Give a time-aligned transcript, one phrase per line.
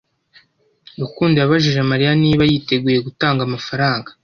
[1.01, 4.09] Rukundo yabajije Mariya niba yiteguye gutanga amafaranga.